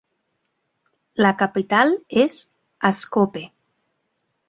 [1.27, 1.95] La capital
[2.25, 2.41] és
[2.93, 3.49] Ascope.